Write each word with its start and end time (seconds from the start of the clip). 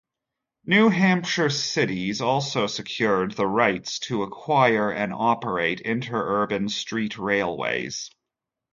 New 0.65 0.89
Hampshire 0.89 1.51
cities 1.51 2.21
also 2.21 2.65
secured 2.65 3.33
the 3.33 3.45
rights 3.45 3.99
to 3.99 4.23
acquire 4.23 4.89
and 4.91 5.13
operate 5.15 5.79
interurban 5.81 6.69
street 6.69 7.19
railways. 7.19 8.09